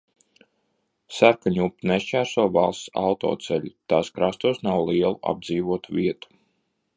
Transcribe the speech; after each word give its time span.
Sarkaņupi 1.17 1.89
nešķērso 1.91 2.45
valsts 2.55 2.89
autoceļi, 3.03 3.75
tās 3.93 4.11
krastos 4.17 4.63
nav 4.69 4.83
lielu 4.89 5.21
apdzīvoto 5.35 6.01
vietu. 6.01 6.35